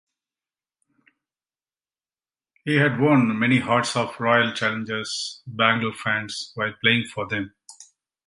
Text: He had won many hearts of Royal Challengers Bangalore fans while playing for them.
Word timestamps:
He 2.65 2.77
had 2.77 2.99
won 2.99 3.37
many 3.37 3.59
hearts 3.59 3.95
of 3.95 4.19
Royal 4.19 4.51
Challengers 4.51 5.43
Bangalore 5.45 5.93
fans 5.93 6.53
while 6.55 6.73
playing 6.81 7.05
for 7.13 7.27
them. 7.27 7.53